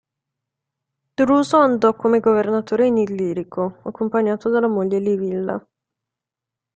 [1.15, 5.63] Druso andò come governatore in Illirico, accompagnato dalla moglie Livilla.